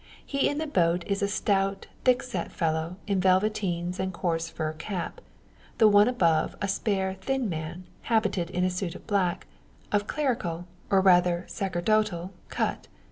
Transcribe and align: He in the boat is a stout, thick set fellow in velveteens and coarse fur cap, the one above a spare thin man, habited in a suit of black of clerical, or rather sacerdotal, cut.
He 0.25 0.49
in 0.49 0.57
the 0.57 0.65
boat 0.65 1.03
is 1.05 1.21
a 1.21 1.27
stout, 1.27 1.85
thick 2.05 2.23
set 2.23 2.51
fellow 2.51 2.95
in 3.05 3.19
velveteens 3.21 3.99
and 3.99 4.11
coarse 4.11 4.49
fur 4.49 4.73
cap, 4.73 5.21
the 5.77 5.87
one 5.87 6.07
above 6.07 6.55
a 6.59 6.67
spare 6.67 7.13
thin 7.21 7.47
man, 7.47 7.83
habited 8.09 8.49
in 8.49 8.63
a 8.63 8.71
suit 8.71 8.95
of 8.95 9.05
black 9.05 9.45
of 9.91 10.07
clerical, 10.07 10.65
or 10.89 11.01
rather 11.01 11.45
sacerdotal, 11.47 12.33
cut. 12.49 12.87